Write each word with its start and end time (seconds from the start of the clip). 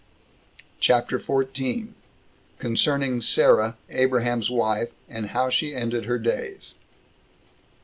CHAPTER 0.79 1.19
14. 1.19 1.93
Concerning 2.57 3.21
Sarah 3.21 3.77
Abraham's 3.91 4.49
Wife; 4.49 4.89
And 5.07 5.27
How 5.27 5.51
She 5.51 5.75
Ended 5.75 6.05
Her 6.05 6.17
Days. 6.17 6.73